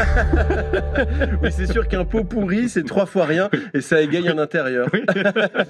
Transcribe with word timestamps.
oui, 1.42 1.50
c'est 1.50 1.70
sûr 1.70 1.88
qu'un 1.88 2.04
pot 2.04 2.24
pourri, 2.24 2.68
c'est 2.68 2.84
trois 2.84 3.06
fois 3.06 3.24
rien 3.24 3.48
et 3.74 3.80
ça 3.80 4.00
égaye 4.00 4.30
en 4.30 4.38
intérieur. 4.38 4.88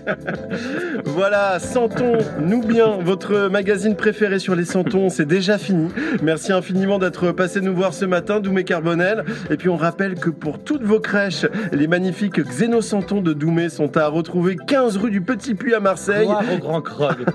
voilà, 1.05 1.59
Santons-nous 1.59 2.63
bien, 2.63 2.99
votre 3.01 3.49
magazine 3.49 3.97
préféré 3.97 4.39
sur 4.39 4.55
les 4.55 4.65
santons, 4.65 5.09
c'est 5.09 5.27
déjà 5.27 5.59
fini. 5.59 5.89
Merci 6.23 6.53
infiniment 6.53 6.99
d'être 6.99 7.33
passé 7.33 7.61
nous 7.61 7.75
voir 7.75 7.95
ce 7.95 8.05
matin, 8.05 8.41
Doumé 8.41 8.65
Carbonel. 8.65 9.25
Et 9.51 9.57
puis 9.57 9.69
on 9.69 9.77
rappelle 9.77 10.15
que 10.15 10.31
pour 10.31 10.63
toutes 10.63 10.83
vos 10.83 11.01
crèches, 11.01 11.47
les 11.73 11.87
magnifiques 11.87 12.41
xénosantons 12.41 13.21
de 13.21 13.33
Doumé 13.33 13.69
sont 13.69 13.97
à 13.97 14.07
retrouver 14.07 14.57
15 14.57 14.97
rue 14.97 15.11
du 15.11 15.21
Petit 15.21 15.55
Puy 15.55 15.75
à 15.75 15.81
Marseille. 15.81 16.29
au 16.53 16.59
grand 16.59 16.83
Krog. 16.83 17.27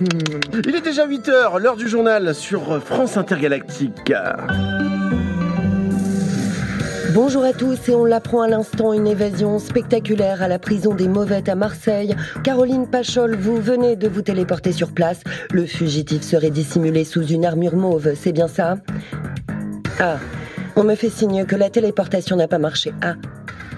Il 0.66 0.74
est 0.74 0.84
déjà 0.84 1.06
8h, 1.06 1.60
l'heure 1.60 1.76
du 1.76 1.88
journal 1.88 2.34
sur 2.34 2.82
France 2.82 3.16
Intergalactique. 3.16 4.12
Bonjour 7.14 7.44
à 7.44 7.52
tous 7.52 7.88
et 7.88 7.94
on 7.94 8.04
l'apprend 8.04 8.42
à 8.42 8.48
l'instant, 8.48 8.92
une 8.92 9.06
évasion 9.06 9.60
spectaculaire 9.60 10.42
à 10.42 10.48
la 10.48 10.58
prison 10.58 10.92
des 10.92 11.06
Mauvettes 11.06 11.48
à 11.48 11.54
Marseille. 11.54 12.16
Caroline 12.42 12.88
Pachol, 12.88 13.36
vous 13.36 13.60
venez 13.60 13.94
de 13.94 14.08
vous 14.08 14.20
téléporter 14.20 14.72
sur 14.72 14.90
place. 14.90 15.20
Le 15.52 15.64
fugitif 15.64 16.22
serait 16.22 16.50
dissimulé 16.50 17.04
sous 17.04 17.24
une 17.24 17.44
armure 17.44 17.76
mauve, 17.76 18.14
c'est 18.16 18.32
bien 18.32 18.48
ça? 18.48 18.78
Ah, 20.00 20.16
on 20.74 20.82
me 20.82 20.96
fait 20.96 21.08
signe 21.08 21.44
que 21.44 21.54
la 21.54 21.70
téléportation 21.70 22.34
n'a 22.34 22.48
pas 22.48 22.58
marché. 22.58 22.92
Ah, 23.00 23.14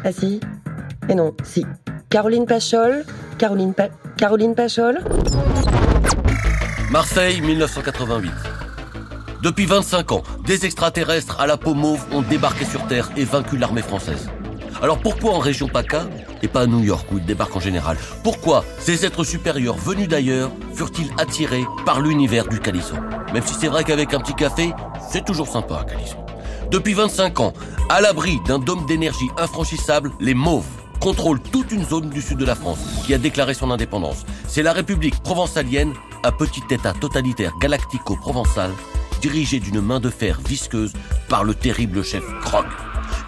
ah 0.03 0.13
si 0.13 0.41
Et 1.11 1.15
non, 1.15 1.35
si. 1.45 1.67
Caroline 2.09 2.47
Pachol 2.47 3.05
Caroline, 3.37 3.75
Caroline 4.17 4.55
Pachol? 4.55 5.01
Marseille, 6.91 7.43
1988. 7.43 8.56
Depuis 9.43 9.67
25 9.67 10.13
ans, 10.13 10.23
des 10.45 10.65
extraterrestres 10.65 11.41
à 11.41 11.47
la 11.47 11.57
peau 11.57 11.75
mauve 11.75 12.05
ont 12.11 12.23
débarqué 12.23 12.65
sur 12.65 12.87
Terre 12.87 13.11
et 13.17 13.25
vaincu 13.25 13.59
l'armée 13.59 13.83
française. 13.83 14.31
Alors 14.83 14.99
pourquoi 14.99 15.33
en 15.33 15.39
région 15.39 15.69
PACA 15.69 16.07
et 16.43 16.49
pas 16.49 16.63
à 16.63 16.67
New 16.67 16.83
York 16.83 17.07
où 17.13 17.19
ils 17.19 17.25
débarquent 17.25 17.57
en 17.57 17.61
général? 17.61 17.99
Pourquoi 18.23 18.65
ces 18.79 19.05
êtres 19.05 19.25
supérieurs 19.25 19.77
venus 19.77 20.09
d'ailleurs 20.09 20.51
furent-ils 20.75 21.11
attirés 21.19 21.65
par 21.85 22.01
l'univers 22.01 22.47
du 22.49 22.61
Calisson 22.61 22.97
Même 23.33 23.43
si 23.45 23.55
c'est 23.55 23.69
vrai 23.69 23.85
qu'avec 23.85 24.15
un 24.15 24.21
petit 24.21 24.35
café, 24.35 24.73
c'est 25.11 25.25
toujours 25.25 25.49
sympa 25.49 25.85
Calisson. 25.89 26.25
Depuis 26.71 26.95
25 26.95 27.41
ans, 27.41 27.53
à 27.89 28.01
l'abri 28.01 28.41
d'un 28.47 28.59
dôme 28.59 28.87
d'énergie 28.87 29.29
infranchissable, 29.39 30.13
les 30.19 30.35
mauves 30.35 30.67
contrôlent 30.99 31.41
toute 31.41 31.73
une 31.73 31.85
zone 31.85 32.09
du 32.09 32.23
sud 32.23 32.39
de 32.39 32.45
la 32.45 32.55
France 32.55 32.79
qui 33.05 33.15
a 33.15 33.19
déclaré 33.19 33.55
son 33.55 33.71
indépendance. 33.71 34.25
C'est 34.49 34.63
la 34.63 34.73
République 34.73 35.23
provençalienne, 35.23 35.93
un 36.25 36.33
petit 36.33 36.63
état 36.71 36.95
totalitaire 36.95 37.53
galactico-provençal 37.61 38.73
dirigé 39.27 39.59
d'une 39.59 39.81
main 39.81 39.99
de 39.99 40.09
fer 40.09 40.39
visqueuse 40.47 40.93
par 41.29 41.43
le 41.43 41.53
terrible 41.53 42.05
chef 42.05 42.23
Krog. 42.43 42.65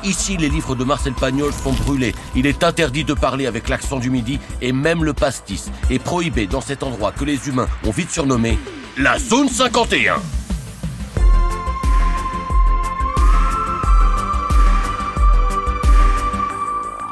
Ici, 0.05 0.37
les 0.37 0.49
livres 0.49 0.77
de 0.77 0.85
Marcel 0.85 1.13
Pagnol 1.13 1.53
sont 1.53 1.73
brûlés. 1.73 2.15
Il 2.37 2.47
est 2.47 2.63
interdit 2.63 3.03
de 3.03 3.15
parler 3.15 3.47
avec 3.47 3.69
l'accent 3.69 3.99
du 3.99 4.09
midi 4.09 4.39
et 4.63 4.71
même 4.71 5.03
le 5.03 5.13
pastis 5.13 5.73
est 5.91 5.99
prohibé 5.99 6.47
dans 6.47 6.61
cet 6.61 6.85
endroit 6.85 7.11
que 7.11 7.25
les 7.25 7.49
humains 7.49 7.67
ont 7.85 7.91
vite 7.91 8.13
surnommé 8.13 8.61
la 8.97 9.19
zone 9.19 9.49
51. 9.49 10.23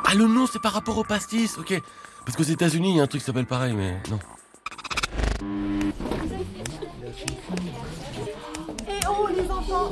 Ah, 0.05 0.15
le 0.15 0.28
nom, 0.28 0.47
c'est 0.47 0.62
par 0.62 0.75
rapport 0.75 0.97
au 0.97 1.03
pastis, 1.03 1.59
ok. 1.59 1.83
Parce 2.25 2.37
qu'aux 2.37 2.45
États-Unis, 2.45 2.91
il 2.91 2.97
y 2.98 3.00
a 3.00 3.03
un 3.03 3.09
truc 3.09 3.21
qui 3.21 3.27
s'appelle 3.27 3.47
pareil, 3.47 3.75
mais 3.75 4.00
non. 4.09 4.21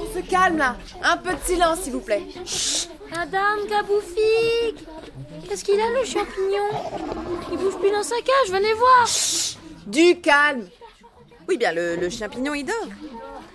On 0.01 0.15
se 0.15 0.21
calme 0.29 0.59
là. 0.59 0.77
Un 1.03 1.17
peu 1.17 1.33
de 1.35 1.41
silence, 1.45 1.81
s'il 1.81 1.93
vous 1.93 2.01
plaît. 2.01 2.23
Madame 3.11 3.67
Gaboufik 3.69 4.87
Qu'est-ce 5.49 5.65
qu'il 5.65 5.81
a 5.81 5.91
le 5.91 6.05
champignon 6.05 6.69
Il 7.53 7.59
bouge 7.59 7.77
plus 7.79 7.91
dans 7.91 8.03
sa 8.03 8.17
cage, 8.17 8.51
venez 8.51 8.73
voir 8.75 9.07
Du 9.87 10.21
calme 10.21 10.67
Oui, 11.49 11.57
bien, 11.57 11.73
le, 11.73 11.97
le 11.97 12.11
champignon, 12.11 12.55
il 12.55 12.65
dort. 12.65 12.89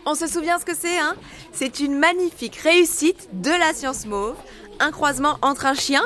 On 0.05 0.15
se 0.15 0.27
souvient 0.27 0.59
ce 0.59 0.65
que 0.65 0.75
c'est, 0.75 0.97
hein 0.97 1.15
C'est 1.51 1.79
une 1.79 1.97
magnifique 1.97 2.55
réussite 2.55 3.27
de 3.33 3.51
la 3.51 3.73
science 3.73 4.05
mauve. 4.05 4.35
Un 4.79 4.91
croisement 4.91 5.37
entre 5.41 5.65
un 5.65 5.73
chien 5.73 6.03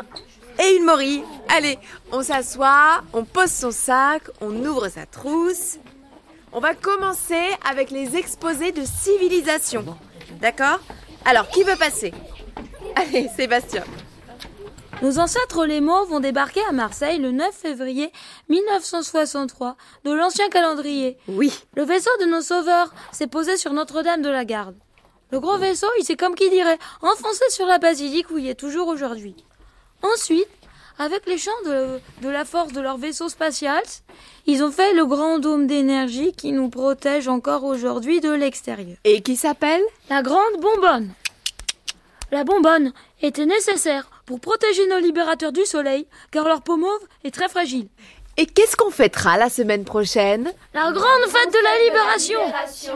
et 0.60 0.76
une 0.76 0.86
morille. 0.86 1.24
Allez, 1.50 1.78
on 2.12 2.24
s'assoit, 2.24 3.04
on 3.14 3.24
pose 3.24 3.52
son 3.52 3.72
sac, 3.72 4.24
on 4.42 4.54
ouvre 4.66 4.90
sa 4.90 5.06
trousse. 5.06 5.78
On 6.52 6.60
va 6.60 6.74
commencer 6.76 7.42
avec 7.70 7.92
les 7.92 8.16
exposés 8.16 8.72
de 8.72 8.84
civilisation. 8.86 9.86
D'accord 10.44 10.82
Alors, 11.24 11.48
qui 11.48 11.64
veut 11.64 11.78
passer? 11.78 12.14
Allez, 12.98 13.30
Sébastien. 13.30 13.86
Nos 15.02 15.18
ancêtres 15.18 15.66
les 15.66 15.80
vont 15.80 16.20
débarquer 16.20 16.60
à 16.68 16.74
Marseille 16.74 17.18
le 17.18 17.32
9 17.32 17.56
février 17.56 18.12
1963 18.50 19.78
de 20.04 20.12
l'ancien 20.12 20.50
calendrier. 20.50 21.18
Oui. 21.30 21.58
Le 21.78 21.84
vaisseau 21.84 22.10
de 22.20 22.26
nos 22.26 22.42
sauveurs 22.42 22.94
s'est 23.14 23.28
posé 23.28 23.56
sur 23.56 23.72
Notre-Dame 23.72 24.22
de 24.22 24.28
la 24.28 24.44
Garde. 24.44 24.76
Le 25.32 25.40
gros 25.40 25.58
vaisseau, 25.58 25.88
il 25.98 26.04
s'est 26.04 26.18
comme 26.18 26.36
qui 26.36 26.50
dirait 26.50 26.78
enfoncé 27.02 27.46
sur 27.50 27.66
la 27.66 27.78
basilique 27.78 28.30
où 28.30 28.38
il 28.38 28.50
est 28.50 28.60
toujours 28.60 28.90
aujourd'hui. 28.90 29.38
Ensuite, 30.02 30.50
avec 31.00 31.26
les 31.26 31.38
champs 31.38 31.52
de, 31.66 32.00
de, 32.22 32.30
la 32.30 32.46
force 32.46 32.74
de 32.74 32.82
leur 32.82 32.98
vaisseau 32.98 33.30
spatial, 33.30 33.82
ils 34.46 34.64
ont 34.64 34.72
fait 34.72 34.94
le 34.94 35.06
grand 35.06 35.40
dôme 35.40 35.68
d'énergie 35.68 36.34
qui 36.34 36.52
nous 36.52 36.70
protège 36.70 37.28
encore 37.28 37.64
aujourd'hui 37.64 38.22
de 38.22 38.32
l'extérieur. 38.32 38.98
Et 39.04 39.22
qui 39.22 39.36
s'appelle 39.36 39.82
La 40.10 40.22
Grande 40.22 40.60
Bonbonne. 40.60 41.14
La 42.32 42.44
bonbonne 42.44 42.94
était 43.22 43.46
nécessaire 43.46 44.10
pour 44.26 44.40
protéger 44.40 44.88
nos 44.88 45.00
libérateurs 45.00 45.52
du 45.52 45.66
soleil, 45.66 46.08
car 46.32 46.46
leur 46.46 46.62
peau 46.62 46.78
mauve 46.78 47.08
est 47.24 47.34
très 47.34 47.48
fragile. 47.48 47.88
Et 48.36 48.48
qu'est-ce 48.48 48.76
qu'on 48.76 48.90
fêtera 48.90 49.38
la 49.38 49.50
semaine 49.50 49.86
prochaine? 49.86 50.52
La 50.74 50.92
grande 50.92 51.28
fête 51.28 51.54
de 51.54 51.64
la 51.64 51.84
libération, 51.86 52.40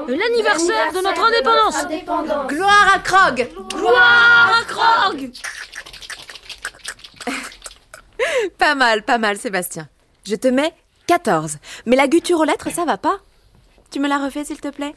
l'anniversaire 0.08 0.92
de 0.92 1.02
notre 1.02 1.24
indépendance. 1.24 1.84
indépendance. 1.84 2.48
Gloire 2.48 2.94
à 2.96 3.00
Krog 3.00 3.48
Gloire 3.70 4.60
à 4.60 4.64
Krog 4.66 5.30
Pas 8.58 8.76
mal, 8.76 9.04
pas 9.04 9.18
mal, 9.18 9.38
Sébastien. 9.38 9.88
Je 10.26 10.36
te 10.36 10.48
mets 10.48 10.74
14. 11.08 11.58
Mais 11.86 11.96
la 11.96 12.08
guture 12.08 12.40
aux 12.40 12.44
lettres, 12.44 12.72
ça 12.72 12.86
va 12.86 12.98
pas? 12.98 13.20
Tu 13.92 14.00
me 14.00 14.08
la 14.08 14.18
refais, 14.18 14.44
s'il 14.44 14.60
te 14.60 14.68
plaît? 14.68 14.94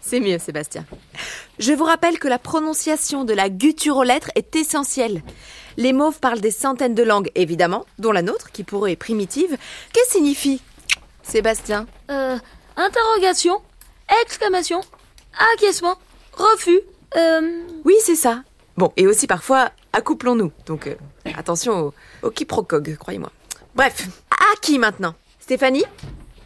C'est 0.00 0.20
mieux, 0.20 0.38
Sébastien. 0.38 0.84
Je 1.58 1.72
vous 1.72 1.84
rappelle 1.84 2.18
que 2.18 2.28
la 2.28 2.38
prononciation 2.38 3.24
de 3.24 3.34
la 3.34 3.48
guture 3.48 3.96
aux 3.96 4.04
lettres 4.04 4.30
est 4.34 4.54
essentielle. 4.54 5.22
Les 5.76 5.92
mauves 5.92 6.20
parlent 6.20 6.40
des 6.40 6.50
centaines 6.50 6.94
de 6.94 7.02
langues, 7.02 7.30
évidemment, 7.34 7.84
dont 7.98 8.12
la 8.12 8.22
nôtre, 8.22 8.52
qui 8.52 8.62
pour 8.64 8.86
eux 8.86 8.88
est 8.88 8.96
primitive. 8.96 9.58
Qu'est-ce 9.92 10.12
signifie 10.12 10.62
Sébastien? 11.22 11.86
Euh, 12.10 12.38
interrogation, 12.76 13.60
exclamation, 14.22 14.80
acquiescement, 15.54 15.96
refus, 16.32 16.80
euh... 17.16 17.62
Oui, 17.84 17.94
c'est 18.00 18.16
ça. 18.16 18.42
Bon, 18.76 18.92
et 18.96 19.06
aussi 19.06 19.26
parfois, 19.26 19.70
accouplons-nous. 19.96 20.52
Donc, 20.66 20.86
euh, 20.86 20.94
attention 21.36 21.92
au, 22.22 22.26
au 22.28 22.30
croyez-moi. 22.30 23.30
Bref, 23.74 24.06
à 24.30 24.56
qui 24.60 24.78
maintenant? 24.78 25.14
Stéphanie? 25.40 25.84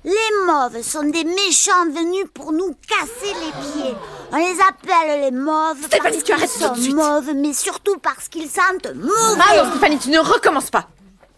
Les 0.02 0.46
mauves 0.46 0.80
sont 0.82 1.02
des 1.02 1.24
méchants 1.24 1.84
venus 1.86 2.26
pour 2.32 2.52
nous 2.52 2.74
casser 2.88 3.34
les 3.34 3.52
pieds. 3.60 3.94
On 4.32 4.36
les 4.36 4.58
appelle 4.60 5.20
les 5.20 5.30
mauves 5.30 5.82
Stéphanie, 5.84 6.16
parce 6.16 6.24
tu 6.24 6.32
arrêtes 6.32 6.52
tout 6.52 6.58
de 6.60 6.64
sont 6.64 6.74
suite. 6.74 6.94
mauves, 6.94 7.34
mais 7.34 7.52
surtout 7.52 7.98
parce 7.98 8.28
qu'ils 8.28 8.48
sentent 8.48 8.94
mauvais. 8.94 9.42
Alors, 9.50 9.66
Stéphanie, 9.70 9.98
tu 9.98 10.08
ne 10.08 10.18
recommences 10.18 10.70
pas. 10.70 10.88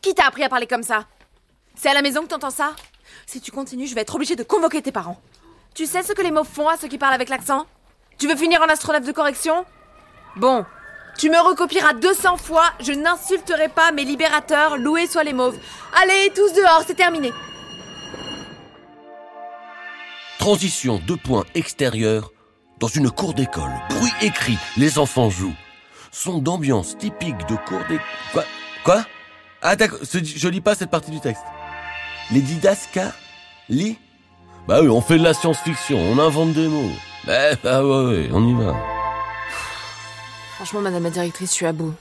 Qui 0.01 0.15
t'a 0.15 0.27
appris 0.27 0.45
à 0.45 0.49
parler 0.49 0.67
comme 0.67 0.85
ça? 0.85 1.07
C'est 1.75 1.89
à 1.89 1.95
la 1.95 2.03
maison 2.03 2.23
que 2.23 2.29
t'entends 2.29 2.51
ça? 2.51 2.73
Si 3.27 3.41
tu 3.41 3.51
continues, 3.51 3.87
je 3.87 3.95
vais 3.95 4.03
être 4.03 4.15
obligée 4.15 4.37
de 4.37 4.45
convoquer 4.45 4.83
tes 4.83 4.93
parents. 4.93 5.21
Tu 5.75 5.87
sais 5.87 6.03
ce 6.03 6.13
que 6.13 6.23
les 6.23 6.31
mauves 6.31 6.49
font 6.49 6.69
à 6.69 6.77
ceux 6.77 6.89
qui 6.89 6.99
parlent 6.99 7.15
avec 7.15 7.31
l'accent? 7.31 7.67
Tu 8.19 8.29
veux 8.29 8.37
finir 8.37 8.61
en 8.63 8.67
astronef 8.67 9.05
de 9.05 9.13
correction? 9.13 9.65
Bon, 10.37 10.65
tu 11.19 11.31
me 11.31 11.39
recopieras 11.39 11.95
200 11.95 12.37
fois, 12.37 12.73
je 12.81 12.93
n'insulterai 12.93 13.69
pas 13.69 13.93
mes 13.93 14.05
libérateurs, 14.05 14.77
loués 14.77 15.07
soient 15.07 15.25
les 15.25 15.33
mauves. 15.33 15.59
Allez, 16.01 16.33
tous 16.35 16.53
dehors, 16.53 16.83
c'est 16.87 16.95
terminé. 16.95 17.33
Transition 20.39 21.01
de 21.07 21.15
points 21.15 21.45
extérieurs 21.55 22.33
dans 22.81 22.89
une 22.89 23.11
cour 23.11 23.35
d'école. 23.35 23.71
Bruit 23.91 24.13
écrit, 24.23 24.59
les 24.77 24.99
enfants 24.99 25.31
jouent. 25.31 25.55
Son 26.11 26.39
d'ambiance 26.39 26.99
typique 26.99 27.47
de 27.49 27.55
cour 27.55 27.79
d'école. 27.89 28.01
Quoi? 28.33 28.45
Quoi? 28.85 29.05
Ah 29.63 29.77
d'accord, 29.77 30.01
je 30.03 30.49
lis 30.49 30.61
pas 30.61 30.75
cette 30.75 30.91
partie 30.91 31.13
du 31.13 31.21
texte. 31.21 31.45
Les 32.33 32.41
didascales 32.41 33.13
Lis 33.69 33.97
Bah 34.67 34.81
oui, 34.83 34.89
on 34.89 35.01
fait 35.01 35.19
de 35.19 35.23
la 35.23 35.35
science-fiction, 35.35 35.99
on 35.99 36.19
invente 36.19 36.53
des 36.53 36.67
mots. 36.67 36.91
Bah, 37.27 37.55
bah 37.63 37.85
ouais, 37.85 38.05
ouais, 38.07 38.29
on 38.33 38.47
y 38.49 38.55
va. 38.55 38.75
Franchement, 40.63 40.81
madame 40.81 41.03
la 41.03 41.11
directrice, 41.11 41.51
je 41.51 41.55
suis 41.55 41.67
à 41.67 41.73
bout. 41.73 41.93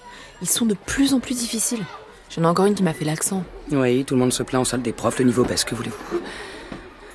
Ils 0.43 0.47
sont 0.47 0.67
de 0.67 0.75
plus 0.75 1.15
en 1.15 1.19
plus 1.19 1.33
difficiles. 1.33 1.83
J'en 2.29 2.43
ai 2.43 2.45
encore 2.45 2.67
une 2.67 2.75
qui 2.75 2.83
m'a 2.83 2.93
fait 2.93 3.05
l'accent. 3.05 3.43
Oui, 3.71 4.05
tout 4.05 4.13
le 4.13 4.19
monde 4.19 4.31
se 4.31 4.43
plaint 4.43 4.61
en 4.61 4.65
salle 4.65 4.83
des 4.83 4.93
profs, 4.93 5.17
le 5.17 5.25
niveau 5.25 5.43
baisse, 5.43 5.63
que 5.63 5.73
voulez-vous 5.73 6.19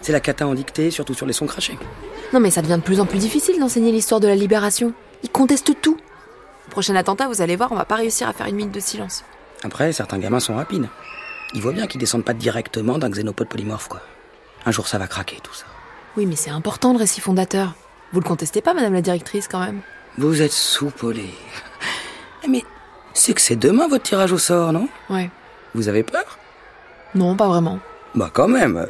C'est 0.02 0.10
la 0.10 0.18
cata 0.18 0.44
en 0.48 0.54
dictée, 0.54 0.90
surtout 0.90 1.14
sur 1.14 1.24
les 1.24 1.32
sons 1.32 1.46
crachés. 1.46 1.78
Non 2.32 2.40
mais 2.40 2.50
ça 2.50 2.62
devient 2.62 2.78
de 2.78 2.82
plus 2.82 2.98
en 2.98 3.06
plus 3.06 3.20
difficile 3.20 3.60
d'enseigner 3.60 3.92
l'histoire 3.92 4.18
de 4.18 4.26
la 4.26 4.34
libération. 4.34 4.92
Ils 5.22 5.30
contestent 5.30 5.80
tout. 5.80 5.96
Au 6.66 6.70
prochain 6.72 6.96
attentat, 6.96 7.28
vous 7.28 7.40
allez 7.40 7.54
voir, 7.54 7.70
on 7.70 7.76
va 7.76 7.84
pas 7.84 7.94
réussir 7.94 8.28
à 8.28 8.32
faire 8.32 8.48
une 8.48 8.56
minute 8.56 8.74
de 8.74 8.80
silence. 8.80 9.22
Après, 9.62 9.92
certains 9.92 10.18
gamins 10.18 10.40
sont 10.40 10.56
rapides. 10.56 10.88
Ils 11.54 11.62
voient 11.62 11.70
bien 11.70 11.86
qu'ils 11.86 12.00
descendent 12.00 12.24
pas 12.24 12.34
directement 12.34 12.98
d'un 12.98 13.08
xénopode 13.08 13.46
polymorphe, 13.46 13.86
quoi. 13.86 14.00
Un 14.64 14.72
jour, 14.72 14.88
ça 14.88 14.98
va 14.98 15.06
craquer, 15.06 15.38
tout 15.44 15.54
ça. 15.54 15.66
Oui, 16.16 16.26
mais 16.26 16.34
c'est 16.34 16.50
important 16.50 16.92
le 16.92 16.98
récit 16.98 17.20
fondateur. 17.20 17.74
Vous 18.12 18.18
le 18.18 18.26
contestez 18.26 18.62
pas, 18.62 18.74
madame 18.74 18.94
la 18.94 19.00
directrice, 19.00 19.46
quand 19.46 19.60
même 19.60 19.82
Vous 20.18 20.42
êtes 20.42 20.52
soupolé. 20.52 21.30
Mais 22.48 22.64
c'est 23.12 23.34
que 23.34 23.40
c'est 23.40 23.56
demain 23.56 23.88
votre 23.88 24.04
tirage 24.04 24.32
au 24.32 24.38
sort, 24.38 24.72
non? 24.72 24.88
Ouais. 25.10 25.30
Vous 25.74 25.88
avez 25.88 26.02
peur? 26.02 26.38
Non, 27.14 27.36
pas 27.36 27.48
vraiment. 27.48 27.78
Bah 28.14 28.30
quand 28.32 28.48
même. 28.48 28.86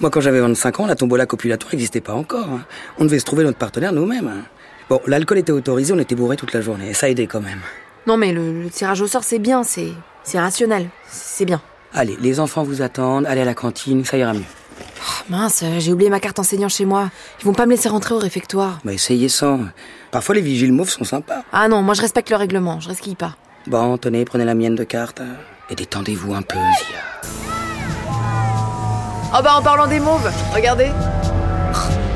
Moi, 0.00 0.10
quand 0.10 0.20
j'avais 0.20 0.40
25 0.40 0.80
ans, 0.80 0.86
la 0.86 0.94
tombola 0.96 1.26
copulatoire 1.26 1.72
n'existait 1.72 2.00
pas 2.00 2.14
encore. 2.14 2.48
hein. 2.48 2.64
On 2.98 3.04
devait 3.04 3.18
se 3.18 3.24
trouver 3.24 3.44
notre 3.44 3.58
partenaire 3.58 3.92
nous-mêmes. 3.92 4.28
hein. 4.28 4.44
Bon, 4.88 5.00
l'alcool 5.06 5.38
était 5.38 5.52
autorisé, 5.52 5.92
on 5.92 5.98
était 5.98 6.14
bourré 6.14 6.36
toute 6.36 6.52
la 6.52 6.60
journée. 6.60 6.94
Ça 6.94 7.08
aidait 7.10 7.26
quand 7.26 7.40
même. 7.40 7.60
Non, 8.06 8.16
mais 8.16 8.32
le, 8.32 8.62
le 8.62 8.70
tirage 8.70 9.00
au 9.02 9.06
sort, 9.06 9.24
c'est 9.24 9.38
bien, 9.38 9.62
c'est 9.62 9.92
c'est 10.22 10.38
rationnel. 10.40 10.88
C'est 11.08 11.44
bien. 11.44 11.60
Allez, 11.92 12.16
les 12.20 12.40
enfants 12.40 12.62
vous 12.62 12.82
attendent, 12.82 13.26
allez 13.26 13.40
à 13.40 13.44
la 13.44 13.54
cantine, 13.54 14.04
ça 14.04 14.16
ira 14.16 14.32
mieux. 14.32 14.40
Mince, 15.30 15.62
j'ai 15.78 15.92
oublié 15.92 16.10
ma 16.10 16.18
carte 16.18 16.40
enseignant 16.40 16.68
chez 16.68 16.84
moi. 16.84 17.08
Ils 17.40 17.46
vont 17.46 17.52
pas 17.52 17.64
me 17.64 17.70
laisser 17.70 17.88
rentrer 17.88 18.14
au 18.16 18.18
réfectoire. 18.18 18.80
Bah 18.84 18.92
essayez 18.92 19.28
sans. 19.28 19.60
Parfois, 20.10 20.34
les 20.34 20.40
vigiles 20.40 20.72
mauves 20.72 20.90
sont 20.90 21.04
sympas. 21.04 21.42
Ah 21.52 21.68
non, 21.68 21.82
moi 21.82 21.94
je 21.94 22.00
respecte 22.00 22.30
le 22.30 22.36
règlement, 22.36 22.80
je 22.80 22.88
risque 22.88 23.14
pas. 23.14 23.36
Bon, 23.68 23.96
tenez, 23.96 24.24
prenez 24.24 24.44
la 24.44 24.56
mienne 24.56 24.74
de 24.74 24.82
carte. 24.82 25.22
Et 25.70 25.76
détendez-vous 25.76 26.34
un 26.34 26.42
peu, 26.42 26.56
Zia. 26.56 27.30
Oh 29.32 29.38
bah 29.44 29.54
en 29.56 29.62
parlant 29.62 29.86
des 29.86 30.00
mauves, 30.00 30.28
regardez. 30.52 30.90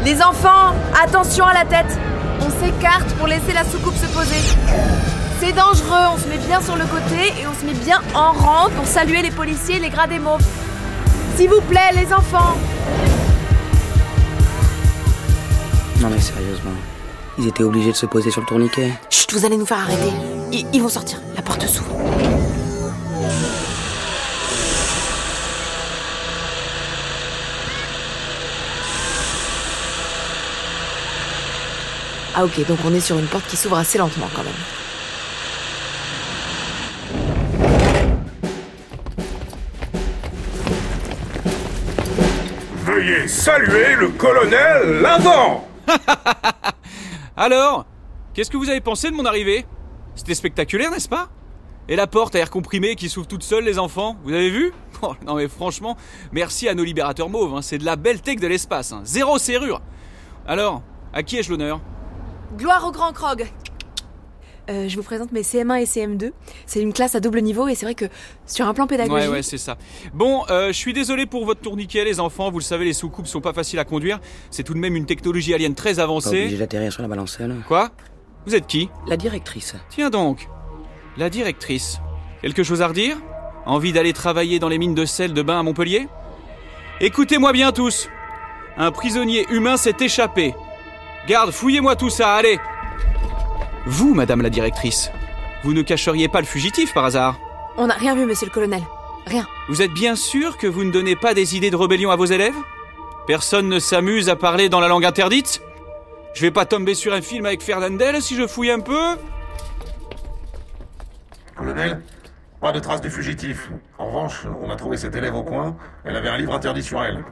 Les 0.05 0.20
enfants, 0.20 0.75
attention 1.00 1.46
à 1.46 1.55
la 1.55 1.64
tête. 1.64 1.96
On 2.40 2.50
s'écarte 2.50 3.14
pour 3.14 3.28
laisser 3.28 3.52
la 3.55 3.64
soucoupe 3.64 3.94
se 3.94 4.06
poser. 4.06 4.40
C'est 5.38 5.52
dangereux, 5.52 6.14
on 6.14 6.19
se 6.19 6.26
met 6.26 6.38
bien 6.38 6.61
sur 6.61 6.75
le 6.75 6.84
côté 6.87 7.28
et 7.40 7.46
on 7.46 7.55
se 7.55 7.64
met 7.64 7.78
bien 7.84 8.00
en 8.12 8.32
rang 8.32 8.70
pour 8.75 8.87
saluer 8.87 9.22
les 9.22 9.31
policiers 9.31 9.76
et 9.76 9.81
les 9.81 9.90
gradés 9.90 10.19
mauves. 10.19 10.43
S'il 11.36 11.50
vous 11.50 11.60
plaît, 11.62 11.90
les 11.94 12.12
enfants. 12.12 12.56
Non 16.00 16.08
mais 16.08 16.20
sérieusement, 16.20 16.70
ils 17.38 17.48
étaient 17.48 17.64
obligés 17.64 17.90
de 17.90 17.96
se 17.96 18.06
poser 18.06 18.31
sur 18.31 18.40
le 18.40 18.46
tourniquet. 18.46 18.92
Chut, 19.10 19.32
vous 19.32 19.44
allez 19.44 19.56
nous 19.56 19.66
faire 19.66 19.78
arrêter. 19.78 20.12
Ils, 20.52 20.66
ils 20.72 20.81
vont 20.81 20.88
sortir, 20.88 21.19
la 21.34 21.42
porte 21.42 21.66
s'ouvre. 21.66 21.90
Ah 32.37 32.44
ok, 32.44 32.66
donc 32.66 32.78
on 32.84 32.94
est 32.94 33.00
sur 33.00 33.19
une 33.19 33.26
porte 33.26 33.46
qui 33.46 33.56
s'ouvre 33.56 33.78
assez 33.78 33.98
lentement 33.98 34.28
quand 34.34 34.42
même. 34.42 34.52
Veuillez 43.04 43.28
saluer 43.28 43.96
le 43.96 44.08
colonel 44.08 45.02
Lavant 45.02 45.68
Alors, 47.36 47.84
qu'est-ce 48.32 48.50
que 48.50 48.56
vous 48.56 48.70
avez 48.70 48.80
pensé 48.80 49.10
de 49.10 49.14
mon 49.14 49.26
arrivée? 49.26 49.66
C'était 50.14 50.34
spectaculaire, 50.34 50.90
n'est-ce 50.90 51.08
pas? 51.10 51.28
Et 51.86 51.96
la 51.96 52.06
porte 52.06 52.34
à 52.34 52.38
air 52.38 52.48
comprimé 52.48 52.96
qui 52.96 53.10
s'ouvre 53.10 53.26
toute 53.26 53.42
seule, 53.42 53.64
les 53.64 53.78
enfants 53.78 54.16
Vous 54.24 54.32
avez 54.32 54.48
vu? 54.48 54.72
Oh, 55.02 55.14
Non 55.26 55.34
mais 55.34 55.48
franchement, 55.48 55.98
merci 56.32 56.66
à 56.66 56.74
nos 56.74 56.84
libérateurs 56.84 57.28
mauves, 57.28 57.54
hein, 57.54 57.60
c'est 57.60 57.76
de 57.76 57.84
la 57.84 57.96
belle 57.96 58.22
tech 58.22 58.36
de 58.36 58.46
l'espace, 58.46 58.92
hein. 58.92 59.02
zéro 59.04 59.36
serrure. 59.38 59.82
Alors, 60.46 60.82
à 61.12 61.22
qui 61.22 61.36
ai-je 61.36 61.50
l'honneur? 61.50 61.80
Gloire 62.56 62.86
au 62.86 62.90
grand 62.92 63.12
Krog 63.12 63.46
Euh, 64.70 64.88
je 64.88 64.96
vous 64.96 65.02
présente 65.02 65.31
mes 65.32 65.43
CM1 65.43 65.82
et 65.82 65.84
CM2. 65.84 66.32
C'est 66.66 66.81
une 66.81 66.93
classe 66.93 67.14
à 67.14 67.20
double 67.20 67.40
niveau 67.43 67.69
et 67.69 67.75
c'est 67.75 67.84
vrai 67.87 67.94
que 67.94 68.06
sur 68.46 68.66
un 68.66 68.75
plan 68.75 68.87
pédagogique. 68.87 69.28
Ouais, 69.28 69.37
ouais, 69.37 69.43
c'est 69.43 69.58
ça. 69.58 69.76
Bon, 70.14 70.44
euh, 70.50 70.69
je 70.69 70.72
suis 70.72 70.93
désolé 70.93 71.26
pour 71.26 71.44
votre 71.44 71.61
tourniquet, 71.61 72.05
les 72.05 72.19
enfants. 72.20 72.50
Vous 72.50 72.58
le 72.58 72.64
savez, 72.64 72.84
les 72.84 72.93
soucoupes 72.94 73.26
sont 73.26 73.40
pas 73.40 73.52
faciles 73.52 73.78
à 73.78 73.84
conduire. 73.84 74.20
C'est 74.50 74.62
tout 74.62 74.75
de 74.75 74.78
même 74.78 74.96
une 74.96 75.06
technologie 75.06 75.52
alien 75.55 75.75
très 75.75 75.94
Pas 75.94 76.05
obligé 76.08 76.28
avancée. 76.31 76.56
d'atterrir 76.56 76.93
sur 76.93 77.02
la 77.02 77.08
balancelle. 77.08 77.55
Quoi? 77.69 77.90
Vous 78.46 78.55
êtes 78.55 78.66
qui? 78.66 78.88
La 79.06 79.16
directrice. 79.16 79.75
Tiens 79.90 80.11
donc, 80.11 80.49
la 81.16 81.28
directrice. 81.31 81.99
Quelque 82.43 82.62
chose 82.62 82.81
à 82.82 82.88
redire? 82.88 83.16
Envie 83.66 83.93
d'aller 83.93 84.12
travailler 84.12 84.58
dans 84.58 84.69
les 84.69 84.76
mines 84.78 84.94
de 84.94 85.05
sel 85.06 85.32
de 85.32 85.43
bain 85.43 85.58
à 85.61 85.62
Montpellier? 85.62 86.08
Écoutez-moi 87.00 87.52
bien 87.52 87.72
tous. 87.72 88.08
Un 88.76 88.90
prisonnier 88.93 89.46
humain 89.50 89.76
s'est 89.76 89.96
échappé. 90.00 90.55
Garde, 91.26 91.50
fouillez-moi 91.50 91.96
tout 91.96 92.11
ça, 92.11 92.34
allez 92.34 92.58
Vous, 93.86 94.14
madame 94.14 94.40
la 94.40 94.50
directrice, 94.50 95.10
vous 95.62 95.75
ne 95.75 95.82
cacheriez 95.82 96.28
pas 96.28 96.40
le 96.40 96.46
fugitif 96.46 96.94
par 96.94 97.04
hasard 97.04 97.38
On 97.76 97.86
n'a 97.86 97.94
rien 97.94 98.14
vu, 98.14 98.25
monsieur 98.25 98.46
le 98.46 98.52
colonel. 98.52 98.82
Rien. 99.26 99.46
Vous 99.69 99.82
êtes 99.82 99.92
bien 99.92 100.16
sûr 100.16 100.56
que 100.56 100.66
vous 100.66 100.84
ne 100.84 100.90
donnez 100.90 101.16
pas 101.16 101.34
des 101.34 101.56
idées 101.56 101.70
de 101.70 101.76
rébellion 101.76 102.10
à 102.10 102.16
vos 102.16 102.25
élèves? 102.25 102.54
Personne 103.26 103.69
ne 103.69 103.78
s'amuse 103.78 104.28
à 104.28 104.36
parler 104.36 104.69
dans 104.69 104.81
la 104.81 104.88
langue 104.88 105.04
interdite? 105.04 105.62
Je 106.34 106.42
vais 106.42 106.50
pas 106.50 106.66
tomber 106.66 106.94
sur 106.94 107.12
un 107.14 107.22
film 107.22 107.46
avec 107.46 107.62
Fernandel 107.62 108.20
si 108.20 108.36
je 108.36 108.46
fouille 108.46 108.70
un 108.70 108.81
peu? 108.81 109.16
Colonel, 111.54 112.02
pas 112.60 112.72
de 112.72 112.80
traces 112.80 113.00
du 113.00 113.10
fugitif. 113.10 113.70
En 113.98 114.06
revanche, 114.06 114.46
on 114.62 114.70
a 114.70 114.76
trouvé 114.76 114.96
cette 114.96 115.14
élève 115.14 115.34
au 115.34 115.42
coin. 115.42 115.76
Elle 116.04 116.16
avait 116.16 116.28
un 116.28 116.37
livre 116.37 116.54
interdit 116.54 116.82
sur 116.82 117.02
elle. 117.02 117.25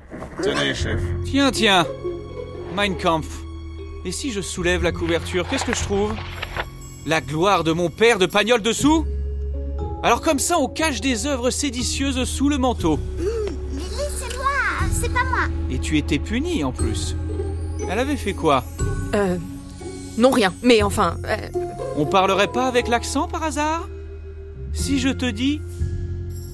Tenez, 0.43 0.75
chef. 0.75 1.00
Tiens, 1.25 1.50
tiens 1.50 1.87
Mein 2.75 2.96
Kampf. 2.96 3.26
Et 4.04 4.12
si 4.12 4.32
je 4.32 4.40
soulève 4.40 4.82
la 4.82 4.93
couverture, 4.93 5.46
qu'est-ce 5.49 5.64
que 5.64 5.75
je 5.75 5.82
trouve? 5.82 6.12
La 7.06 7.20
gloire 7.20 7.64
de 7.64 7.72
mon 7.72 7.88
père 7.90 8.19
de 8.19 8.26
Pagnol 8.26 8.60
dessous? 8.62 9.04
Alors 10.02 10.20
comme 10.20 10.38
ça, 10.40 10.58
on 10.58 10.69
cache 10.69 11.00
des 11.00 11.26
œuvres 11.26 11.50
séditieuses 11.50 12.25
sous 12.25 12.49
le 12.49 12.58
manteau. 12.58 12.99
Mais 13.19 13.82
laissez-moi, 13.82 14.88
c'est 14.93 15.12
pas 15.12 15.25
moi. 15.25 15.46
Et 15.70 15.78
tu 15.78 15.99
étais 15.99 16.19
puni 16.19 16.64
en 16.64 16.72
plus. 16.72 17.16
Elle 17.88 17.99
avait 17.99 18.16
fait 18.16 18.32
quoi? 18.34 18.64
Euh. 19.14 19.37
Non, 20.19 20.31
rien. 20.31 20.52
Mais 20.62 20.82
enfin. 20.82 21.16
euh, 21.26 21.37
On 21.96 22.05
parlerait 22.06 22.48
pas 22.48 22.66
avec 22.66 22.88
l'accent 22.88 23.28
par 23.28 23.43
hasard? 23.44 23.88
Si 24.72 24.98
je 24.98 25.08
te 25.10 25.26
dis 25.26 25.60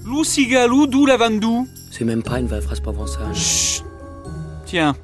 Lousigalou 0.05 0.87
dou 0.87 1.07
lavandou 1.07 1.67
C'est 1.91 2.05
même 2.05 2.23
pas 2.23 2.39
une 2.41 2.47
vraie 2.47 2.61
phrase 2.61 2.81
provençale. 2.81 3.35
Chut 3.35 3.85
Tiens, 4.67 4.95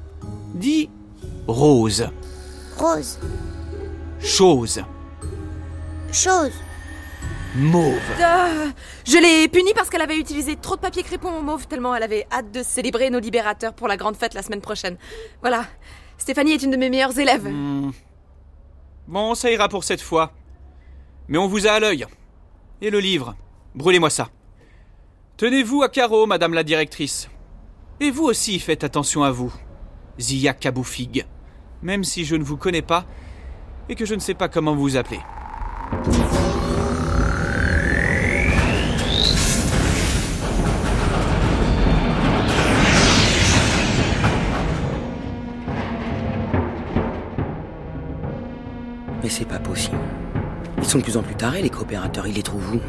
dis 0.53 0.89
rose, 1.47 2.07
Rose, 2.77 3.19
chose, 4.19 4.83
chose. 6.11 6.51
mauve. 7.55 7.93
euh, 8.19 8.69
je 9.05 9.17
l'ai 9.17 9.47
punie 9.47 9.73
parce 9.73 9.89
qu'elle 9.89 10.01
avait 10.01 10.17
utilisé 10.17 10.57
trop 10.57 10.75
de 10.75 10.81
papier 10.81 11.03
crépon 11.03 11.29
au 11.37 11.41
mauve 11.41 11.67
tellement 11.67 11.95
elle 11.95 12.03
avait 12.03 12.27
hâte 12.31 12.51
de 12.51 12.63
célébrer 12.63 13.09
nos 13.09 13.19
libérateurs 13.19 13.73
pour 13.73 13.87
la 13.87 13.95
grande 13.95 14.17
fête 14.17 14.33
la 14.33 14.41
semaine 14.41 14.61
prochaine. 14.61 14.97
Voilà. 15.41 15.65
Stéphanie 16.17 16.51
est 16.51 16.63
une 16.63 16.71
de 16.71 16.77
mes 16.77 16.89
meilleures 16.89 17.17
élèves. 17.17 17.47
Hmm. 17.47 17.91
Bon, 19.07 19.35
ça 19.35 19.51
ira 19.51 19.69
pour 19.69 19.83
cette 19.83 20.01
fois. 20.01 20.33
Mais 21.27 21.37
on 21.37 21.47
vous 21.47 21.67
a 21.67 21.71
à 21.71 21.79
l'œil. 21.79 22.05
Et 22.81 22.89
le 22.89 22.99
livre 22.99 23.35
Brûlez-moi 23.73 24.09
ça. 24.09 24.29
Tenez-vous 25.37 25.81
à 25.83 25.89
carreau, 25.89 26.25
madame 26.25 26.53
la 26.53 26.63
directrice. 26.63 27.29
Et 27.99 28.11
vous 28.11 28.23
aussi 28.23 28.59
faites 28.59 28.83
attention 28.83 29.23
à 29.23 29.31
vous, 29.31 29.53
Zia 30.19 30.53
Kaboufig. 30.53 31.25
Même 31.85 32.03
si 32.03 32.25
je 32.25 32.35
ne 32.35 32.43
vous 32.43 32.57
connais 32.57 32.81
pas 32.81 33.05
et 33.89 33.93
que 33.93 34.05
je 34.05 34.15
ne 34.15 34.19
sais 34.19 34.33
pas 34.33 34.47
comment 34.47 34.73
vous 34.73 34.97
appelez. 34.97 35.19
Mais 49.21 49.29
c'est 49.29 49.45
pas 49.45 49.59
possible. 49.59 49.95
Ils 50.79 50.85
sont 50.85 50.97
de 50.97 51.03
plus 51.03 51.17
en 51.17 51.21
plus 51.21 51.35
tarés, 51.35 51.61
les 51.61 51.69
coopérateurs. 51.69 52.25
Ils 52.25 52.33
les 52.33 52.41
trouvent 52.41 52.77
où? 52.77 52.79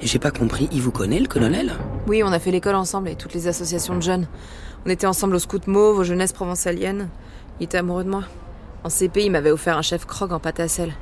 Et 0.00 0.06
j'ai 0.08 0.18
pas 0.18 0.32
compris, 0.32 0.68
il 0.72 0.82
vous 0.82 0.90
connaît, 0.90 1.20
le 1.20 1.28
colonel? 1.28 1.74
Oui, 2.08 2.24
on 2.24 2.32
a 2.32 2.40
fait 2.40 2.50
l'école 2.50 2.74
ensemble 2.74 3.08
et 3.10 3.14
toutes 3.14 3.34
les 3.34 3.46
associations 3.46 3.94
de 3.94 4.02
jeunes. 4.02 4.26
On 4.84 4.90
était 4.90 5.06
ensemble 5.06 5.36
au 5.36 5.38
Scout 5.38 5.68
Mauve, 5.68 5.98
aux 5.98 6.04
Jeunesses 6.04 6.32
Provençaliennes. 6.32 7.08
Il 7.60 7.64
était 7.64 7.78
amoureux 7.78 8.04
de 8.04 8.10
moi. 8.10 8.24
En 8.84 8.88
CP, 8.88 9.24
il 9.24 9.30
m'avait 9.32 9.50
offert 9.50 9.76
un 9.76 9.82
chef 9.82 10.06
croque 10.06 10.32
en 10.32 10.38
pâte 10.38 10.60
à 10.60 10.68
sel. 10.68 10.92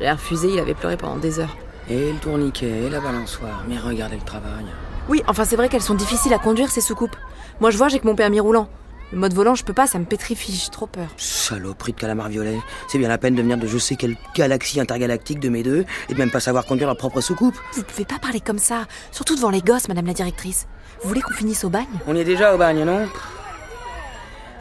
J'ai 0.00 0.10
refusé, 0.10 0.48
il 0.48 0.58
avait 0.58 0.74
pleuré 0.74 0.96
pendant 0.96 1.16
des 1.16 1.40
heures. 1.40 1.56
Et 1.88 2.12
le 2.12 2.18
tourniquet, 2.18 2.84
et 2.84 2.90
la 2.90 3.00
balançoire. 3.00 3.64
Mais 3.68 3.78
regardez 3.78 4.16
le 4.16 4.22
travail. 4.22 4.66
Oui, 5.08 5.22
enfin 5.26 5.44
c'est 5.44 5.56
vrai 5.56 5.68
qu'elles 5.68 5.82
sont 5.82 5.94
difficiles 5.94 6.32
à 6.34 6.38
conduire 6.38 6.70
ces 6.70 6.80
soucoupes. 6.80 7.16
Moi 7.60 7.70
je 7.70 7.78
vois, 7.78 7.88
j'ai 7.88 7.98
que 7.98 8.06
mon 8.06 8.14
permis 8.14 8.40
roulant. 8.40 8.68
Le 9.12 9.18
mode 9.18 9.34
volant, 9.34 9.54
je 9.54 9.64
peux 9.64 9.72
pas, 9.72 9.86
ça 9.86 10.00
me 10.00 10.04
pétrifie, 10.04 10.52
j'ai 10.52 10.70
trop 10.70 10.86
peur. 10.86 11.06
Saloperie 11.16 11.92
de 11.92 11.98
calamar 11.98 12.28
violet. 12.28 12.58
C'est 12.88 12.98
bien 12.98 13.08
la 13.08 13.18
peine 13.18 13.36
de 13.36 13.42
venir 13.42 13.56
de 13.56 13.66
je 13.66 13.78
sais 13.78 13.94
quelle 13.94 14.16
galaxie 14.34 14.80
intergalactique 14.80 15.38
de 15.38 15.48
mes 15.48 15.62
deux 15.62 15.84
et 16.08 16.14
de 16.14 16.18
même 16.18 16.32
pas 16.32 16.40
savoir 16.40 16.66
conduire 16.66 16.88
leur 16.88 16.96
propre 16.96 17.20
soucoupe. 17.20 17.56
Vous 17.74 17.84
pouvez 17.84 18.04
pas 18.04 18.18
parler 18.18 18.40
comme 18.40 18.58
ça, 18.58 18.86
surtout 19.12 19.36
devant 19.36 19.50
les 19.50 19.60
gosses, 19.60 19.86
madame 19.88 20.06
la 20.06 20.12
directrice. 20.12 20.66
Vous 21.02 21.08
voulez 21.08 21.20
qu'on 21.20 21.34
finisse 21.34 21.62
au 21.62 21.68
bagne? 21.68 21.86
On 22.08 22.16
y 22.16 22.20
est 22.20 22.24
déjà 22.24 22.52
au 22.52 22.58
bagne, 22.58 22.82
non? 22.84 23.06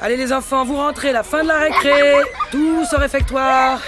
Allez 0.02 0.18
les 0.18 0.34
enfants, 0.34 0.66
vous 0.66 0.76
rentrez, 0.76 1.12
la 1.12 1.24
fin 1.24 1.44
de 1.44 1.48
la 1.48 1.60
récré 1.60 2.14
Tous 2.52 2.94
au 2.94 2.98
réfectoire 2.98 3.82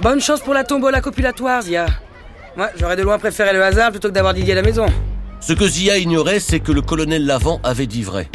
bonne 0.00 0.20
chance 0.20 0.40
pour 0.40 0.54
la 0.54 0.64
tombola 0.64 1.00
copulatoire, 1.00 1.62
Zia. 1.62 1.86
Moi, 2.56 2.70
j'aurais 2.76 2.96
de 2.96 3.02
loin 3.02 3.18
préféré 3.18 3.52
le 3.52 3.62
hasard 3.62 3.90
plutôt 3.90 4.08
que 4.08 4.14
d'avoir 4.14 4.34
Didier 4.34 4.52
à 4.52 4.56
la 4.56 4.62
maison. 4.62 4.86
Ce 5.40 5.52
que 5.52 5.66
Zia 5.66 5.98
ignorait, 5.98 6.40
c'est 6.40 6.60
que 6.60 6.72
le 6.72 6.82
colonel 6.82 7.26
Lavant 7.26 7.60
avait 7.64 7.86
dit 7.86 8.02
vrai. 8.02 8.28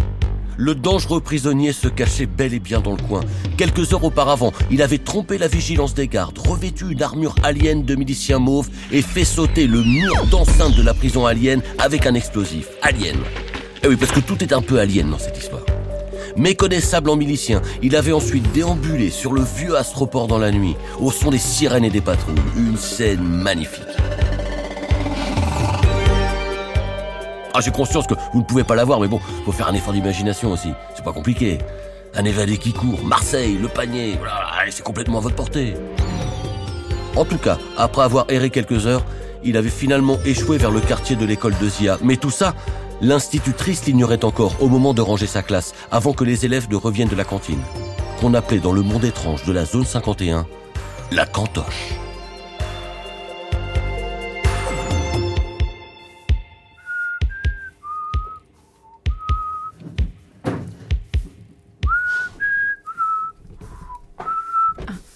Le 0.58 0.76
dangereux 0.76 1.22
prisonnier 1.22 1.72
se 1.72 1.88
cachait 1.88 2.26
bel 2.26 2.54
et 2.54 2.60
bien 2.60 2.82
dans 2.82 2.92
le 2.92 3.02
coin. 3.02 3.22
Quelques 3.58 3.94
heures 3.94 4.04
auparavant, 4.04 4.52
il 4.70 4.82
avait 4.82 4.98
trompé 4.98 5.38
la 5.38 5.48
vigilance 5.48 5.94
des 5.94 6.10
gardes, 6.10 6.38
revêtu 6.38 6.92
une 6.92 7.02
armure 7.02 7.36
alien 7.44 7.84
de 7.84 7.96
milicien 7.96 8.40
mauve 8.40 8.70
et 8.92 9.02
fait 9.02 9.24
sauter 9.24 9.68
le 9.68 9.82
mur 9.84 10.26
d'enceinte 10.30 10.76
de 10.76 10.84
la 10.84 10.94
prison 10.94 11.26
alien 11.26 11.62
avec 11.78 12.06
un 12.06 12.14
explosif. 12.14 12.68
Alien. 12.82 13.16
Eh 13.84 13.88
oui, 13.88 13.96
parce 13.96 14.12
que 14.12 14.20
tout 14.20 14.44
est 14.44 14.52
un 14.52 14.62
peu 14.62 14.80
alien 14.80 15.10
dans 15.10 15.20
cette 15.20 15.38
histoire. 15.38 15.64
Méconnaissable 16.40 17.10
en 17.10 17.18
milicien, 17.18 17.62
il 17.84 17.98
avait 17.98 18.14
ensuite 18.14 18.50
déambulé 18.54 19.10
sur 19.10 19.34
le 19.34 19.42
vieux 19.42 19.76
astroport 19.76 20.28
dans 20.28 20.38
la 20.38 20.52
nuit, 20.52 20.78
au 20.98 21.12
son 21.12 21.32
des 21.32 21.38
sirènes 21.38 21.84
et 21.84 21.90
des 21.90 22.00
patrouilles. 22.00 22.40
Une 22.56 22.78
scène 22.78 23.22
magnifique. 23.22 23.84
Ah, 27.54 27.60
j'ai 27.60 27.72
conscience 27.72 28.08
que 28.08 28.14
vous 28.32 28.40
ne 28.40 28.46
pouvez 28.46 28.64
pas 28.64 28.76
l'avoir, 28.76 29.02
mais 29.02 29.10
bon, 29.10 29.20
faut 29.44 29.52
faire 29.52 29.68
un 29.68 29.74
effort 29.74 29.92
d'imagination 29.92 30.54
aussi. 30.54 30.70
C'est 30.96 31.04
pas 31.04 31.12
compliqué. 31.12 31.58
Un 32.16 32.24
évadé 32.24 32.58
qui 32.58 32.72
court, 32.72 33.04
Marseille, 33.04 33.58
le 33.62 33.68
panier, 33.68 34.16
voilà, 34.18 34.50
c'est 34.70 34.82
complètement 34.82 35.18
à 35.18 35.22
votre 35.22 35.36
portée. 35.36 35.74
En 37.18 37.26
tout 37.26 37.38
cas, 37.38 37.58
après 37.78 38.04
avoir 38.04 38.28
erré 38.30 38.50
quelques 38.50 38.88
heures, 38.88 39.04
il 39.44 39.58
avait 39.58 39.70
finalement 39.70 40.18
échoué 40.26 40.58
vers 40.58 40.72
le 40.72 40.82
quartier 40.82 41.16
de 41.16 41.26
l'école 41.26 41.56
de 41.62 41.70
Zia. 41.70 41.98
Mais 42.04 42.18
tout 42.18 42.32
ça, 42.32 42.56
l'institutrice 43.02 43.86
l'ignorait 43.86 44.26
encore 44.26 44.56
au 44.62 44.68
moment 44.68 44.94
de 44.94 45.02
ranger 45.02 45.28
sa 45.28 45.44
classe, 45.44 45.74
avant 45.92 46.14
que 46.14 46.24
les 46.24 46.46
élèves 46.46 46.70
ne 46.70 46.76
reviennent 46.76 47.10
de 47.10 47.16
la 47.16 47.26
cantine, 47.26 47.62
qu'on 48.20 48.34
appelait 48.34 48.60
dans 48.60 48.74
le 48.74 48.82
monde 48.82 49.06
étrange 49.06 49.44
de 49.46 49.52
la 49.52 49.66
zone 49.66 49.86
51 49.86 50.46
la 51.12 51.26
cantoche. 51.26 51.96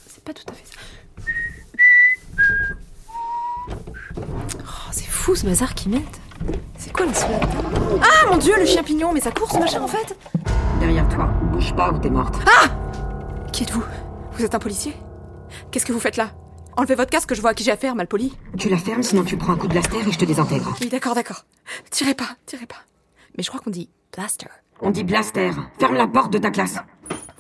C'est 0.07 0.23
pas 0.23 0.33
tout 0.33 0.43
à 0.49 0.53
fait 0.53 0.65
ça. 0.65 0.79
Oh, 4.59 4.89
c'est 4.91 5.05
fou 5.33 5.39
ce 5.39 5.45
bazar 5.45 5.73
qu'ils 5.73 5.91
mettent. 5.91 6.21
C'est 6.77 6.93
quoi 6.93 7.05
le 7.05 7.13
sweat 7.13 7.41
Ah 8.01 8.29
mon 8.29 8.37
dieu, 8.37 8.53
le 8.57 8.65
chien 8.65 8.83
pignon, 8.83 9.11
mais 9.13 9.19
ça 9.19 9.31
court 9.31 9.51
ce 9.51 9.57
machin 9.57 9.81
en 9.81 9.87
fait 9.87 10.15
Derrière 10.79 11.07
toi, 11.09 11.25
bouge 11.51 11.73
pas 11.75 11.91
ou 11.91 11.97
t'es 11.97 12.09
morte. 12.09 12.35
Ah 12.45 12.67
Qui 13.51 13.63
êtes-vous 13.63 13.83
Vous 14.33 14.43
êtes 14.45 14.53
un 14.53 14.59
policier 14.59 14.93
Qu'est-ce 15.71 15.85
que 15.85 15.93
vous 15.93 15.99
faites 15.99 16.17
là 16.17 16.31
Enlevez 16.77 16.95
votre 16.95 17.09
casque, 17.09 17.33
je 17.33 17.41
vois 17.41 17.51
à 17.51 17.53
qui 17.53 17.63
j'ai 17.63 17.71
affaire, 17.71 17.95
malpoli. 17.95 18.33
Tu 18.57 18.69
la 18.69 18.77
fermes, 18.77 19.03
sinon 19.03 19.23
tu 19.23 19.37
prends 19.37 19.53
un 19.53 19.57
coup 19.57 19.67
de 19.67 19.73
blaster 19.73 19.97
et 20.07 20.11
je 20.11 20.17
te 20.17 20.25
désintègre. 20.25 20.75
Oui, 20.81 20.89
d'accord, 20.89 21.15
d'accord. 21.15 21.45
Tirez 21.89 22.15
pas, 22.15 22.29
tirez 22.45 22.65
pas. 22.65 22.81
Mais 23.37 23.43
je 23.43 23.49
crois 23.49 23.61
qu'on 23.61 23.69
dit 23.71 23.89
blaster. 24.15 24.47
On 24.81 24.89
dit 24.91 25.03
blaster. 25.03 25.51
Ferme 25.79 25.95
la 25.95 26.07
porte 26.07 26.33
de 26.33 26.39
ta 26.39 26.51
classe. 26.51 26.77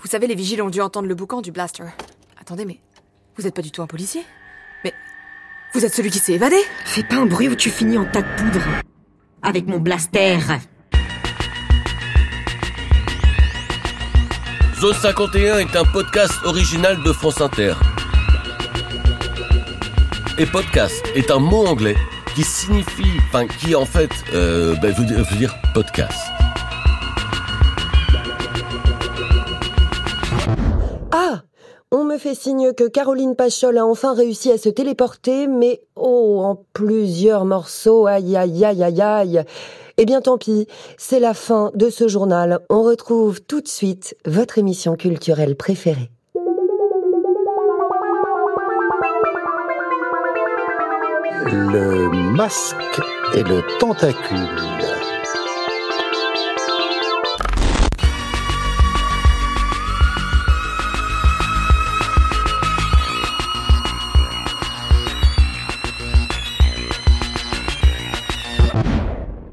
Vous 0.01 0.07
savez, 0.07 0.27
les 0.27 0.35
vigiles 0.35 0.61
ont 0.61 0.69
dû 0.69 0.81
entendre 0.81 1.07
le 1.07 1.15
boucan 1.15 1.41
du 1.41 1.51
blaster. 1.51 1.85
Attendez, 2.39 2.65
mais 2.65 2.79
vous 3.37 3.47
êtes 3.47 3.55
pas 3.55 3.61
du 3.61 3.71
tout 3.71 3.81
un 3.81 3.87
policier 3.87 4.23
vous 5.73 5.85
êtes 5.85 5.93
celui 5.93 6.09
qui 6.11 6.19
s'est 6.19 6.33
évadé 6.33 6.55
Fais 6.85 7.03
pas 7.03 7.15
un 7.15 7.25
bruit 7.25 7.47
ou 7.49 7.55
tu 7.55 7.69
finis 7.69 7.97
en 7.97 8.05
tas 8.05 8.21
de 8.21 8.27
poudre. 8.37 8.61
Avec 9.41 9.67
mon 9.67 9.79
blaster. 9.79 10.37
Zone 14.79 14.93
51 14.93 15.59
est 15.59 15.75
un 15.75 15.83
podcast 15.85 16.33
original 16.45 17.01
de 17.03 17.11
France 17.13 17.41
Inter. 17.41 17.73
Et 20.37 20.45
podcast 20.45 21.03
est 21.15 21.31
un 21.31 21.39
mot 21.39 21.65
anglais 21.67 21.95
qui 22.35 22.43
signifie, 22.43 23.11
enfin 23.29 23.45
qui 23.47 23.75
en 23.75 23.85
fait 23.85 24.11
euh, 24.33 24.75
ben, 24.81 24.91
veut, 24.93 25.05
dire- 25.05 25.23
veut 25.23 25.37
dire 25.37 25.55
podcast. 25.73 26.17
On 31.95 32.05
me 32.05 32.17
fait 32.17 32.33
signe 32.33 32.73
que 32.73 32.87
Caroline 32.87 33.35
Pachol 33.35 33.77
a 33.77 33.85
enfin 33.85 34.15
réussi 34.15 34.51
à 34.51 34.57
se 34.57 34.67
téléporter, 34.67 35.45
mais 35.45 35.79
oh, 35.95 36.41
en 36.43 36.59
plusieurs 36.73 37.45
morceaux, 37.45 38.07
aïe 38.07 38.35
aïe 38.35 38.65
aïe 38.65 38.83
aïe 38.83 38.99
aïe. 38.99 39.43
Eh 39.97 40.05
bien 40.05 40.19
tant 40.19 40.39
pis, 40.39 40.65
c'est 40.97 41.19
la 41.19 41.35
fin 41.35 41.69
de 41.75 41.91
ce 41.91 42.07
journal. 42.07 42.61
On 42.71 42.81
retrouve 42.81 43.41
tout 43.41 43.61
de 43.61 43.67
suite 43.67 44.17
votre 44.25 44.57
émission 44.57 44.95
culturelle 44.95 45.55
préférée. 45.55 46.09
Le 51.45 52.09
masque 52.35 53.01
et 53.35 53.43
le 53.43 53.61
tentacule. 53.77 55.12